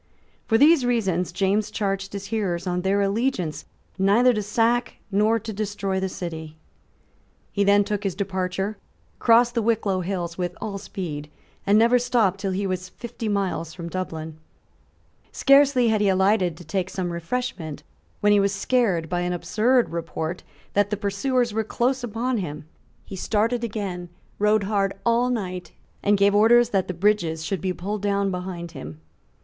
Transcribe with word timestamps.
For 0.47 0.57
these 0.57 0.83
reasons 0.83 1.31
James 1.31 1.69
charged 1.69 2.13
his 2.13 2.25
hearers 2.33 2.65
on 2.65 2.81
their 2.81 3.01
allegiance 3.01 3.65
neither 3.99 4.33
to 4.33 4.41
sack 4.41 4.95
nor 5.11 5.37
to 5.37 5.53
destroy 5.53 5.99
the 5.99 6.09
city, 6.09 6.57
He 7.51 7.63
then 7.63 7.83
took 7.83 8.03
his 8.03 8.15
departure, 8.15 8.79
crossed 9.19 9.53
the 9.53 9.61
Wicklow 9.61 9.99
hills 10.01 10.39
with 10.39 10.57
all 10.59 10.79
speed, 10.79 11.29
and 11.67 11.77
never 11.77 11.99
stopped 11.99 12.39
till 12.39 12.49
he 12.51 12.65
was 12.65 12.89
fifty 12.89 13.29
miles 13.29 13.75
from 13.75 13.89
Dublin. 13.91 14.39
Scarcely 15.31 15.89
had 15.89 16.01
he 16.01 16.09
alighted 16.09 16.57
to 16.57 16.65
take 16.65 16.89
some 16.89 17.13
refreshment 17.13 17.83
when 18.21 18.33
he 18.33 18.39
was 18.39 18.53
scared 18.55 19.07
by 19.07 19.19
an 19.19 19.33
absurd 19.33 19.89
report 19.91 20.41
that 20.73 20.89
the 20.89 20.97
pursuers 20.97 21.53
were 21.53 21.63
close 21.63 22.03
upon 22.03 22.39
him. 22.39 22.65
He 23.05 23.15
started 23.15 23.63
again, 23.63 24.09
rode 24.39 24.63
hard 24.63 24.95
all 25.05 25.29
night, 25.29 25.73
and 26.01 26.17
gave 26.17 26.33
orders 26.33 26.69
that 26.69 26.87
the 26.87 26.95
bridges 26.95 27.45
should 27.45 27.61
be 27.61 27.71
pulled 27.71 28.01
down 28.01 28.31
behind 28.31 28.71
him. 28.71 28.99